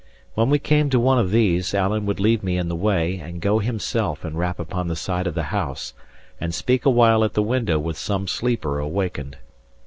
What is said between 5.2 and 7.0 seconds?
of the house and speak